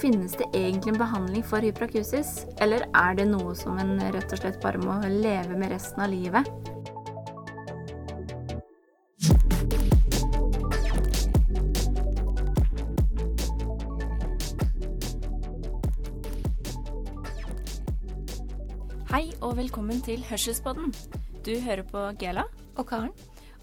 [0.00, 4.40] finnes det egentlig en behandling for hyperakusis, eller er det noe som en rett og
[4.40, 6.48] slett bare må leve med resten av livet?
[19.10, 20.94] Hei og velkommen til Hørselspodden.
[21.44, 22.48] Du hører på Gela
[22.78, 23.12] og Karen.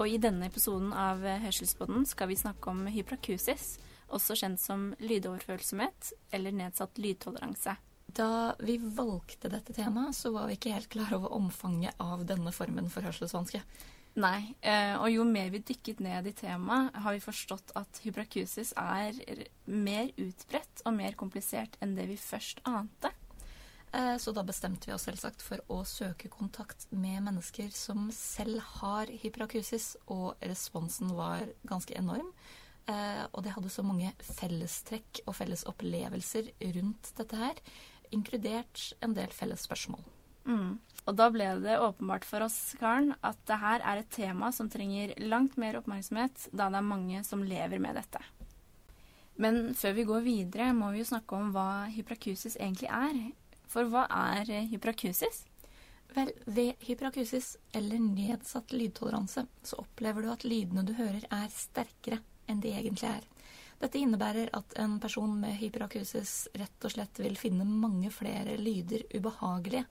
[0.00, 3.74] Og i denne episoden av Hørselspodden skal vi snakke om hyperakusis,
[4.12, 7.76] også kjent som lydoverfølsomhet eller nedsatt lydtoleranse.
[8.12, 12.52] Da vi valgte dette temaet, så var vi ikke helt klar over omfanget av denne
[12.52, 13.62] formen for hørselsvanske.
[14.20, 18.74] Nei, eh, og jo mer vi dykket ned i temaet, har vi forstått at hyperakusis
[18.76, 19.16] er
[19.64, 23.14] mer utbredt og mer komplisert enn det vi først ante.
[23.92, 28.60] Eh, så da bestemte vi oss selvsagt for å søke kontakt med mennesker som selv
[28.82, 32.28] har hyperakusis, og responsen var ganske enorm.
[32.90, 37.60] Eh, og de hadde så mange fellestrekk og felles opplevelser rundt dette her,
[38.12, 40.02] inkludert en del felles spørsmål.
[40.42, 40.80] Mm.
[41.06, 44.70] Og da ble det åpenbart for oss, Karen, at det her er et tema som
[44.70, 48.22] trenger langt mer oppmerksomhet, da det er mange som lever med dette.
[49.42, 53.22] Men før vi går videre, må vi jo snakke om hva hyperakusis egentlig er.
[53.70, 55.44] For hva er hyperakusis?
[56.12, 62.20] Vel, ved hyperakusis, eller nedsatt lydtoleranse, så opplever du at lydene du hører, er sterkere
[62.46, 63.26] enn de egentlig er.
[63.82, 69.08] Dette innebærer at en person med hyperakusis rett og slett vil finne mange flere lyder
[69.10, 69.88] ubehagelige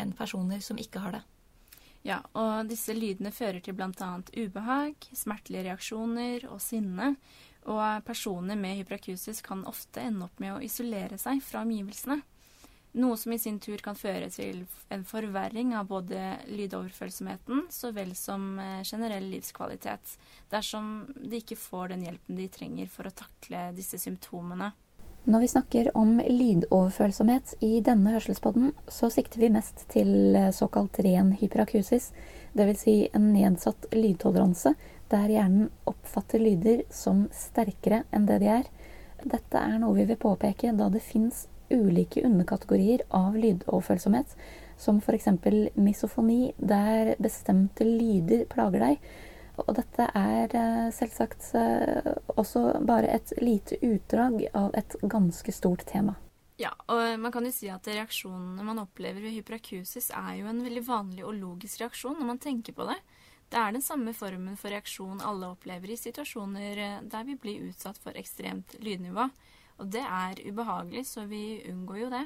[0.00, 1.24] enn personer som ikke har det.
[2.04, 4.10] Ja, og disse lydene fører til bl.a.
[4.36, 7.14] ubehag, smertelige reaksjoner og sinne.
[7.64, 12.20] Og personer med hyperakusis kan ofte ende opp med å isolere seg fra omgivelsene.
[12.94, 14.60] Noe som i sin tur kan føre til
[14.94, 20.12] en forverring av både lydoverfølsomheten så vel som eh, generell livskvalitet,
[20.52, 24.70] dersom de ikke får den hjelpen de trenger for å takle disse symptomene.
[25.26, 31.00] Når vi snakker om lydoverfølsomhet i denne hørselspodden, så sikter vi mest til eh, såkalt
[31.02, 32.12] ren hyperakusis,
[32.54, 32.84] dvs.
[32.84, 34.76] Si en nedsatt lydtoleranse
[35.10, 38.70] der hjernen oppfatter lyder som sterkere enn det de er.
[39.24, 44.34] Dette er noe vi vil påpeke da det fins ulike underkategorier av lydoverfølsomhet,
[44.76, 45.28] som f.eks.
[45.74, 49.08] misofoni, der bestemte lyder plager deg.
[49.62, 55.86] Og dette er eh, selvsagt eh, også bare et lite utdrag av et ganske stort
[55.86, 56.16] tema.
[56.58, 60.62] Ja, og man kan jo si at reaksjonene man opplever ved hyperakusis, er jo en
[60.62, 62.98] veldig vanlig og logisk reaksjon når man tenker på det.
[63.50, 67.68] Det er den samme formen for reaksjon alle opplever i situasjoner eh, der vi blir
[67.68, 69.28] utsatt for ekstremt lydnivå.
[69.82, 72.24] Og det er ubehagelig, så vi unngår jo det.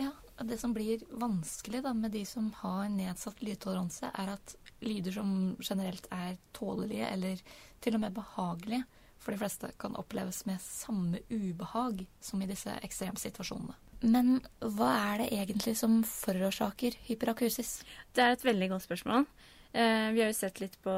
[0.00, 4.56] Ja, og det som blir vanskelig da, med de som har nedsatt lydtoleranse, er at
[4.82, 7.42] lyder som generelt er tålelige eller
[7.82, 8.84] til og med behagelige,
[9.22, 13.76] for de fleste kan oppleves med samme ubehag som i disse ekstremsituasjonene.
[14.02, 17.82] Men hva er det egentlig som forårsaker hyperakusis?
[18.14, 19.28] Det er et veldig godt spørsmål.
[19.74, 20.92] Eh, vi har jo sett litt på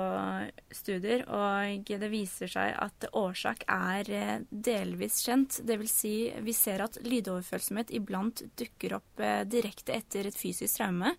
[0.74, 5.60] studier, og det viser seg at årsak er eh, delvis kjent.
[5.62, 5.94] Dvs.
[5.94, 11.14] Si, vi ser at lydoverfølsomhet iblant dukker opp eh, direkte etter et fysisk traume.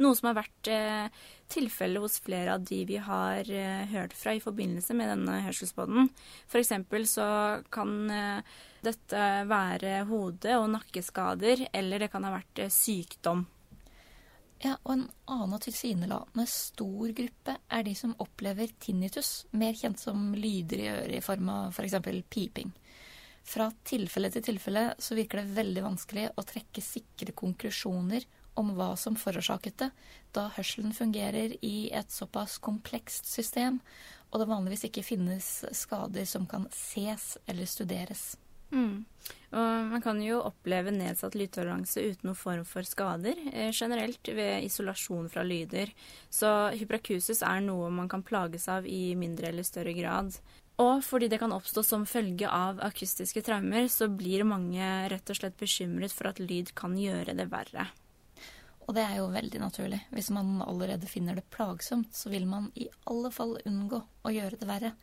[0.00, 0.68] Noe som har vært
[1.52, 3.44] tilfellet hos flere av de vi har
[3.90, 6.08] hørt fra i forbindelse med denne hørselsbåten.
[6.48, 6.72] F.eks.
[7.10, 7.26] så
[7.68, 8.08] kan
[8.80, 13.44] dette være hode- og nakkeskader, eller det kan ha vært sykdom.
[14.60, 20.02] Ja, og en annen og tilsynelatende stor gruppe er de som opplever tinnitus, mer kjent
[20.02, 21.96] som lyder i øret i form av f.eks.
[21.96, 22.74] For piping.
[23.50, 28.28] Fra tilfelle til tilfelle så virker det veldig vanskelig å trekke sikre konklusjoner
[28.60, 29.88] om hva som forårsaket det,
[30.36, 33.80] da hørselen fungerer i et såpass komplekst system,
[34.28, 38.34] og det vanligvis ikke finnes skader som kan ses eller studeres.
[38.70, 39.04] Mm.
[39.50, 44.66] Og man kan jo oppleve nedsatt lydtoleranse uten noen form for skader, eh, generelt ved
[44.66, 45.90] isolasjon fra lyder.
[46.30, 50.38] Så hyperakusis er noe man kan plages av i mindre eller større grad.
[50.80, 55.36] Og fordi det kan oppstå som følge av akustiske traumer, så blir mange rett og
[55.36, 57.90] slett bekymret for at lyd kan gjøre det verre.
[58.88, 60.00] Og det er jo veldig naturlig.
[60.14, 64.58] Hvis man allerede finner det plagsomt, så vil man i alle fall unngå å gjøre
[64.58, 64.94] det verre.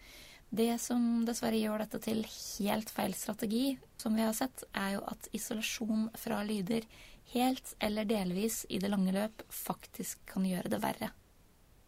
[0.50, 5.04] Det som dessverre gjør dette til helt feil strategi, som vi har sett, er jo
[5.12, 6.88] at isolasjon fra lyder
[7.34, 11.12] helt eller delvis i det lange løp faktisk kan gjøre det verre.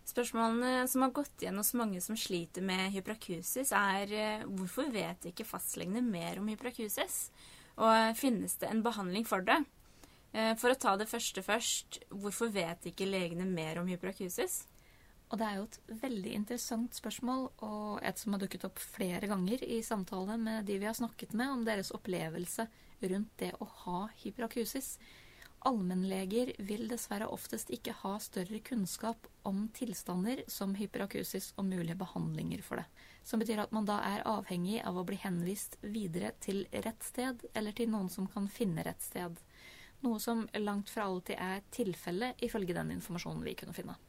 [0.09, 5.29] Spørsmålene som har gått igjen hos mange som sliter med hyperakusis, er eh, hvorfor vet
[5.29, 7.27] ikke fastlegene mer om hyperakusis?
[7.77, 9.59] Og eh, finnes det en behandling for det?
[10.33, 14.63] Eh, for å ta det første først, hvorfor vet ikke legene mer om hyperakusis?
[15.29, 19.29] Og det er jo et veldig interessant spørsmål, og et som har dukket opp flere
[19.29, 22.65] ganger i samtale med de vi har snakket med om deres opplevelse
[23.11, 24.95] rundt det å ha hyperakusis.
[25.69, 32.63] Allmennleger vil dessverre oftest ikke ha større kunnskap om tilstander som hyperakusis og mulige behandlinger
[32.65, 32.87] for det.
[33.27, 37.43] Som betyr at man da er avhengig av å bli henvist videre til rett sted,
[37.53, 39.37] eller til noen som kan finne rett sted.
[40.01, 43.99] Noe som langt fra alltid er tilfellet, ifølge den informasjonen vi kunne finne.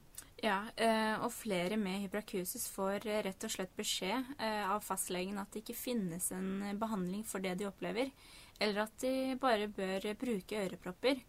[0.41, 5.37] Ja, eh, og flere med hyperakusis får eh, rett og slett beskjed eh, av fastlegen
[5.41, 8.09] at det ikke finnes en behandling for det de opplever,
[8.57, 11.21] eller at de bare bør bruke ørepropper.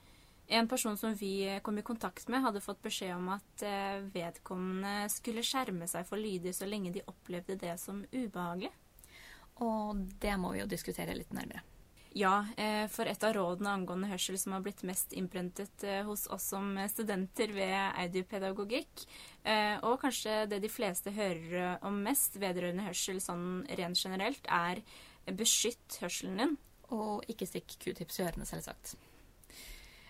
[0.52, 3.64] En person som vi kom i kontakt med, hadde fått beskjed om at
[4.12, 8.74] vedkommende skulle skjerme seg for lyder så lenge de opplevde det som ubehagelig.
[9.64, 11.64] Og det må vi jo diskutere litt nærmere.
[12.14, 16.26] Ja, eh, for et av rådene angående hørsel som har blitt mest innprentet eh, hos
[16.28, 19.06] oss som studenter ved audiopedagogikk,
[19.48, 24.84] eh, og kanskje det de fleste hører om mest vedrørende hørsel sånn rent generelt, er
[25.40, 26.60] beskytt hørselen din.
[26.92, 28.98] Og ikke stikk q-tips i ørene, selvsagt.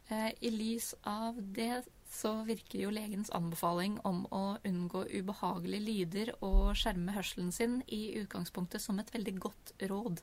[0.09, 6.73] I lys av det så virker jo legens anbefaling om å unngå ubehagelige lyder og
[6.75, 10.19] skjerme hørselen sin i utgangspunktet som et veldig godt råd,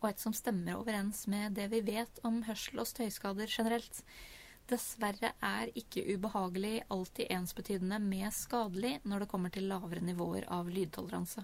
[0.00, 4.04] og et som stemmer overens med det vi vet om hørsel- og støyskader generelt.
[4.70, 10.70] Dessverre er ikke ubehagelig alltid ensbetydende med skadelig når det kommer til lavere nivåer av
[10.70, 11.42] lydtoleranse.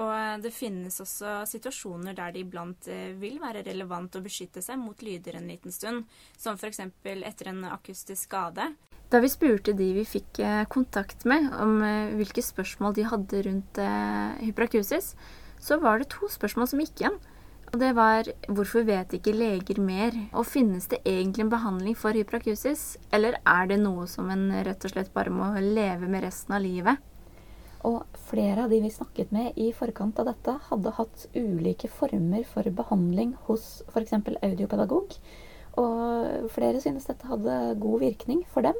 [0.00, 4.64] Og eh, det finnes også situasjoner der det iblant eh, vil være relevant å beskytte
[4.64, 6.82] seg mot lyder en liten stund, som f.eks.
[7.04, 8.70] etter en akustisk skade.
[9.10, 11.78] Da vi spurte de vi fikk eh, kontakt med om
[12.18, 13.80] hvilke spørsmål de hadde rundt
[14.42, 15.14] hyperakusis,
[15.62, 17.18] så var det to spørsmål som gikk igjen.
[17.72, 22.14] Og det var hvorfor vet ikke leger mer, og finnes det egentlig en behandling for
[22.14, 26.54] hyperakusis, eller er det noe som en rett og slett bare må leve med resten
[26.56, 27.02] av livet?
[27.86, 32.46] Og flere av de vi snakket med i forkant av dette, hadde hatt ulike former
[32.48, 34.16] for behandling hos f.eks.
[34.40, 35.18] audiopedagog.
[35.76, 38.78] Og flere synes dette hadde god virkning for dem.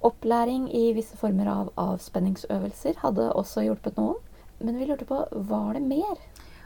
[0.00, 4.16] Opplæring i visse former av avspenningsøvelser hadde også hjulpet noen.
[4.60, 5.18] Men vi lurte på
[5.48, 6.16] var det mer?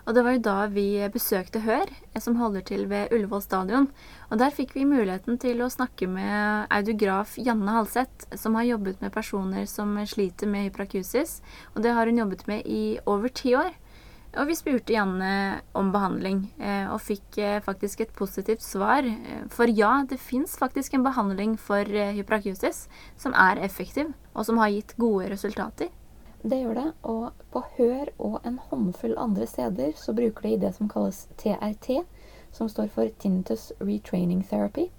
[0.04, 1.88] Og det var jo da vi besøkte Hør,
[2.20, 3.86] som holder til ved Ullevål stadion.
[4.28, 9.00] Og der fikk vi muligheten til å snakke med audiograf Janne Halseth, som har jobbet
[9.00, 11.38] med personer som sliter med hyperakusis.
[11.74, 13.72] Og det har hun jobbet med i over ti år.
[14.34, 19.06] Og vi spurte Janne om behandling, eh, og fikk eh, faktisk et positivt svar.
[19.54, 22.88] For ja, det fins faktisk en behandling for eh, hyperakusis
[23.20, 25.92] som er effektiv, og som har gitt gode resultater.
[26.42, 26.88] Det gjør det.
[27.08, 32.02] Og på Hør og en håndfull andre steder så bruker de det som kalles TRT,
[32.52, 34.90] som står for Tinnitus Retraining Therapy.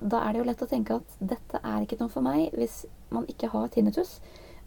[0.00, 2.84] Da er det jo lett å tenke at dette er ikke noe for meg hvis
[3.14, 4.18] man ikke har tinnitus.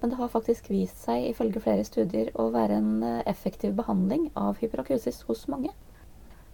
[0.02, 4.32] Men det har faktisk vist seg, ifølge flere studier, å være en eh, effektiv behandling
[4.40, 5.74] av hyperakusis hos mange.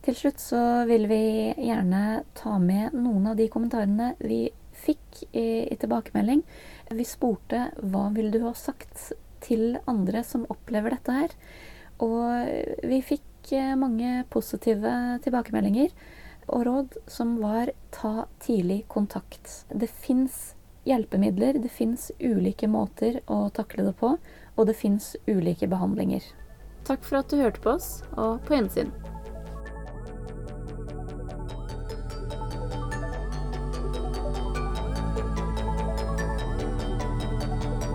[0.04, 1.22] Til slutt så vil vi
[1.56, 4.46] gjerne ta med noen av de kommentarene vi
[4.78, 6.44] fikk i, i tilbakemelding.
[6.96, 9.10] Vi spurte hva vil du ha sagt
[9.44, 11.36] til andre som opplever dette her.
[12.04, 14.94] Og vi fikk eh, mange positive
[15.24, 15.96] tilbakemeldinger
[16.48, 19.64] og råd som var ta tidlig kontakt.
[19.72, 20.57] Det fins
[20.88, 24.16] hjelpemidler, det fins ulike måter å takle det på,
[24.56, 26.24] og det fins ulike behandlinger.
[26.88, 28.94] Takk for at du hørte på oss, og på gjensyn.